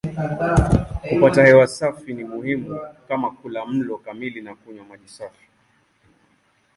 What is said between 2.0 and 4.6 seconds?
ni muhimu kama kula mlo kamili na